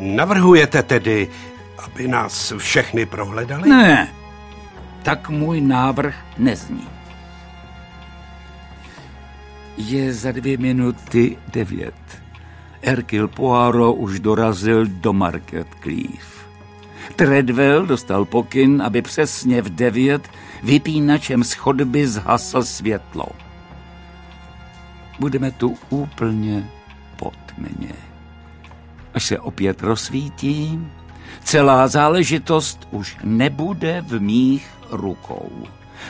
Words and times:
Navrhujete 0.00 0.82
tedy, 0.82 1.28
aby 1.78 2.08
nás 2.08 2.52
všechny 2.56 3.06
prohledali? 3.06 3.68
Ne, 3.68 4.08
tak 5.02 5.28
můj 5.28 5.60
návrh 5.60 6.14
nezní. 6.38 6.88
Je 9.76 10.12
za 10.12 10.32
dvě 10.32 10.56
minuty 10.56 11.38
devět. 11.52 11.94
Hercule 12.82 13.28
Poirot 13.28 13.96
už 13.98 14.20
dorazil 14.20 14.86
do 14.86 15.12
Market 15.12 15.66
Cleave. 15.82 16.36
Treadwell 17.16 17.86
dostal 17.86 18.24
pokyn, 18.24 18.82
aby 18.82 19.02
přesně 19.02 19.62
v 19.62 19.74
devět 19.74 20.28
vypínačem 20.62 21.44
z 21.44 21.52
chodby 21.52 22.06
zhasl 22.06 22.62
světlo. 22.62 23.26
Budeme 25.20 25.50
tu 25.50 25.76
úplně 25.90 26.70
pod 27.16 27.36
mě. 27.58 28.05
Až 29.16 29.24
se 29.24 29.38
opět 29.38 29.82
rozsvítí, 29.82 30.80
celá 31.44 31.88
záležitost 31.88 32.88
už 32.90 33.16
nebude 33.24 34.04
v 34.06 34.20
mých 34.20 34.68
rukou. 34.90 35.50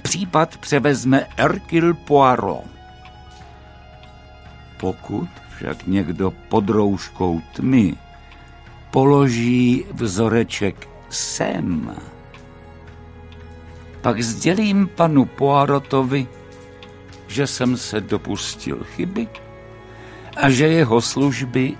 Případ 0.02 0.56
převezme 0.56 1.26
Hercule 1.36 1.94
Poirot. 1.94 2.64
Pokud 4.76 5.28
však 5.56 5.86
někdo 5.86 6.32
pod 6.48 6.68
rouškou 6.68 7.42
tmy 7.52 7.96
položí 8.90 9.84
vzoreček 9.92 10.88
sem, 11.08 11.96
pak 14.00 14.22
sdělím 14.22 14.88
panu 14.94 15.24
Poirotovi, 15.24 16.26
že 17.26 17.46
jsem 17.46 17.76
se 17.76 18.00
dopustil 18.00 18.84
chyby 18.84 19.28
a 20.36 20.50
že 20.50 20.66
jeho 20.66 21.00
služby 21.00 21.76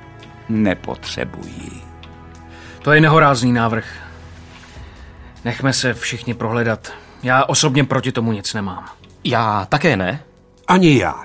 nepotřebují. 0.48 1.82
To 2.82 2.92
je 2.92 3.00
nehorázný 3.00 3.52
návrh. 3.52 3.86
Nechme 5.45 5.72
se 5.72 5.95
všichni 5.95 6.34
prohledat. 6.34 6.92
Já 7.22 7.44
osobně 7.44 7.84
proti 7.84 8.12
tomu 8.12 8.33
nic 8.33 8.55
nemám. 8.55 8.89
Já 9.24 9.67
také 9.69 9.97
ne. 9.97 10.22
Ani 10.69 10.98
já. 10.98 11.24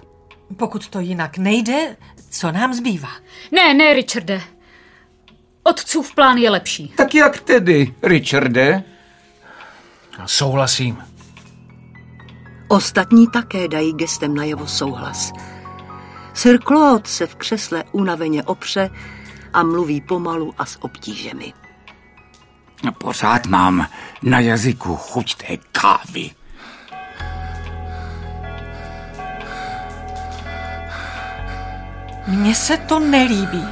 Pokud 0.58 0.88
to 0.90 1.00
jinak 1.00 1.38
nejde, 1.38 1.96
co 2.30 2.52
nám 2.52 2.74
zbývá? 2.74 3.10
Ne, 3.52 3.74
ne, 3.74 3.94
Richarde. 3.94 4.42
Otcův 5.64 6.16
plán 6.16 6.38
je 6.38 6.50
lepší. 6.50 6.88
Tak 6.88 7.16
jak 7.16 7.40
tedy, 7.40 7.94
Richarde? 8.04 8.84
Souhlasím. 10.26 10.98
Ostatní 12.68 13.28
také 13.28 13.68
dají 13.68 13.94
gestem 13.94 14.36
najevo 14.36 14.68
souhlas. 14.68 15.32
Sir 16.42 16.60
Claude 16.60 17.10
se 17.10 17.28
v 17.28 17.36
křesle 17.36 17.84
unaveně 17.92 18.44
opře 18.44 18.90
a 19.54 19.64
mluví 19.64 20.02
pomalu 20.02 20.54
a 20.58 20.66
s 20.66 20.84
obtížemi. 20.84 21.54
Pořád 22.98 23.46
mám 23.46 23.88
na 24.24 24.40
jazyku 24.40 24.96
chuť 24.96 25.36
té 25.36 25.58
kávy. 25.58 26.32
Mně 32.28 32.56
se 32.56 32.78
to 32.78 33.00
nelíbí. 33.00 33.68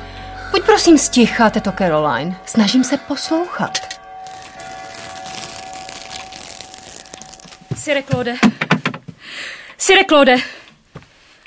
Buď 0.52 0.64
prosím 0.66 0.98
sticha, 0.98 1.50
teto 1.50 1.72
Caroline. 1.72 2.40
Snažím 2.46 2.84
se 2.84 2.98
poslouchat. 2.98 3.78
Sire 7.76 8.04
Claude. 8.04 8.36
Sire 9.78 10.06
Claude. 10.10 10.36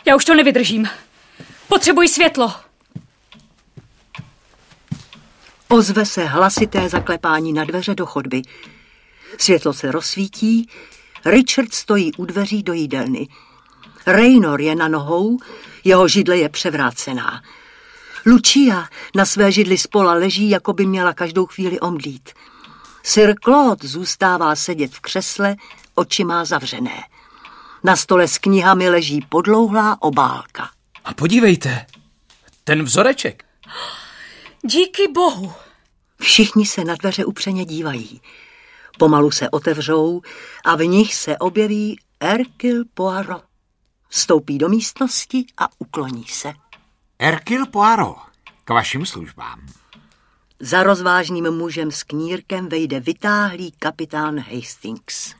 Já 0.06 0.16
už 0.16 0.24
to 0.24 0.34
nevydržím. 0.34 0.88
Potřebuji 1.72 2.08
světlo. 2.08 2.54
Ozve 5.68 6.06
se 6.06 6.24
hlasité 6.24 6.88
zaklepání 6.88 7.52
na 7.52 7.64
dveře 7.64 7.94
do 7.94 8.06
chodby. 8.06 8.42
Světlo 9.38 9.72
se 9.72 9.92
rozsvítí, 9.92 10.68
Richard 11.24 11.74
stojí 11.74 12.12
u 12.14 12.24
dveří 12.24 12.62
do 12.62 12.72
jídelny. 12.72 13.28
Raynor 14.06 14.60
je 14.60 14.74
na 14.74 14.88
nohou, 14.88 15.38
jeho 15.84 16.08
židle 16.08 16.36
je 16.36 16.48
převrácená. 16.48 17.42
Lucia 18.26 18.88
na 19.14 19.24
své 19.24 19.52
židli 19.52 19.78
spola 19.78 20.12
leží, 20.12 20.50
jako 20.50 20.72
by 20.72 20.86
měla 20.86 21.12
každou 21.12 21.46
chvíli 21.46 21.80
omdlít. 21.80 22.30
Sir 23.02 23.34
Claude 23.44 23.88
zůstává 23.88 24.56
sedět 24.56 24.94
v 24.94 25.00
křesle, 25.00 25.56
oči 25.94 26.24
má 26.24 26.44
zavřené. 26.44 27.04
Na 27.84 27.96
stole 27.96 28.28
s 28.28 28.38
knihami 28.38 28.90
leží 28.90 29.26
podlouhlá 29.28 30.02
obálka. 30.02 30.70
A 31.04 31.14
podívejte, 31.14 31.86
ten 32.64 32.82
vzoreček. 32.82 33.44
Díky 34.62 35.08
bohu. 35.08 35.52
Všichni 36.20 36.66
se 36.66 36.84
na 36.84 36.94
dveře 36.94 37.24
upřeně 37.24 37.64
dívají. 37.64 38.20
Pomalu 38.98 39.30
se 39.30 39.50
otevřou 39.50 40.22
a 40.64 40.76
v 40.76 40.80
nich 40.80 41.14
se 41.14 41.38
objeví 41.38 42.00
Hercule 42.22 42.84
Poirot. 42.94 43.44
Vstoupí 44.08 44.58
do 44.58 44.68
místnosti 44.68 45.44
a 45.58 45.68
ukloní 45.78 46.24
se. 46.24 46.52
Hercule 47.20 47.66
Poirot, 47.66 48.16
k 48.64 48.70
vašim 48.70 49.06
službám. 49.06 49.66
Za 50.60 50.82
rozvážným 50.82 51.50
mužem 51.50 51.90
s 51.90 52.02
knírkem 52.02 52.68
vejde 52.68 53.00
vytáhlý 53.00 53.72
kapitán 53.72 54.38
Hastings. 54.38 55.34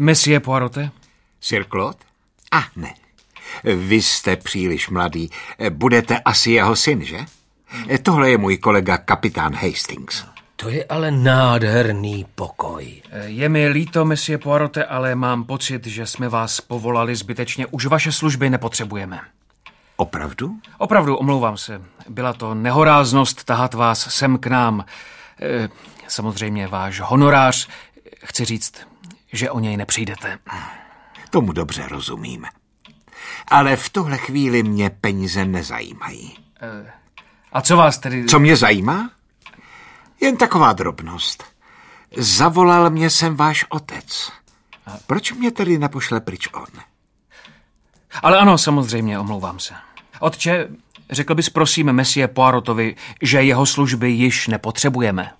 Messie 0.00 0.40
Poirote? 0.40 0.90
Sir 1.40 1.64
Claude? 1.64 1.98
Ah, 2.52 2.64
ne. 2.76 2.94
Vy 3.64 4.02
jste 4.02 4.36
příliš 4.36 4.88
mladý. 4.88 5.30
Budete 5.70 6.18
asi 6.18 6.50
jeho 6.50 6.76
syn, 6.76 7.04
že? 7.04 7.18
Tohle 8.02 8.30
je 8.30 8.38
můj 8.38 8.56
kolega 8.58 8.98
kapitán 8.98 9.54
Hastings. 9.54 10.24
To 10.56 10.68
je 10.68 10.84
ale 10.84 11.10
nádherný 11.10 12.26
pokoj. 12.34 13.02
Je 13.24 13.48
mi 13.48 13.68
líto, 13.68 14.04
Messie 14.04 14.38
Poirote, 14.38 14.84
ale 14.84 15.14
mám 15.14 15.44
pocit, 15.44 15.86
že 15.86 16.06
jsme 16.06 16.28
vás 16.28 16.60
povolali 16.60 17.16
zbytečně. 17.16 17.66
Už 17.66 17.86
vaše 17.86 18.12
služby 18.12 18.50
nepotřebujeme. 18.50 19.20
Opravdu? 19.96 20.56
Opravdu, 20.78 21.16
omlouvám 21.16 21.56
se. 21.56 21.82
Byla 22.08 22.32
to 22.32 22.54
nehoráznost 22.54 23.44
tahat 23.44 23.74
vás 23.74 24.14
sem 24.14 24.38
k 24.38 24.46
nám. 24.46 24.84
E, 25.42 25.68
samozřejmě 26.08 26.68
váš 26.68 27.00
honorář. 27.00 27.68
Chci 28.24 28.44
říct, 28.44 28.74
že 29.32 29.50
o 29.50 29.60
něj 29.60 29.76
nepřijdete. 29.76 30.38
Tomu 31.30 31.52
dobře 31.52 31.88
rozumím. 31.88 32.46
Ale 33.48 33.76
v 33.76 33.90
tuhle 33.90 34.18
chvíli 34.18 34.62
mě 34.62 34.90
peníze 34.90 35.44
nezajímají. 35.44 36.38
E, 36.60 36.92
a 37.52 37.60
co 37.60 37.76
vás 37.76 37.98
tedy... 37.98 38.24
Co 38.24 38.38
mě 38.38 38.56
zajímá? 38.56 39.10
Jen 40.20 40.36
taková 40.36 40.72
drobnost. 40.72 41.44
Zavolal 42.16 42.90
mě 42.90 43.10
sem 43.10 43.36
váš 43.36 43.64
otec. 43.68 44.32
Proč 45.06 45.32
mě 45.32 45.50
tedy 45.50 45.78
nepošle 45.78 46.20
pryč 46.20 46.48
on? 46.52 46.82
Ale 48.22 48.38
ano, 48.38 48.58
samozřejmě, 48.58 49.18
omlouvám 49.18 49.58
se. 49.58 49.74
Otče, 50.20 50.68
řekl 51.10 51.34
bys 51.34 51.50
prosím 51.50 51.92
Messie 51.92 52.28
Poirotovi, 52.28 52.96
že 53.22 53.42
jeho 53.42 53.66
služby 53.66 54.10
již 54.10 54.48
nepotřebujeme. 54.48 55.30